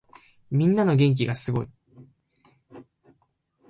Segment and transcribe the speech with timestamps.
[0.49, 1.67] みんなの元気がすごい。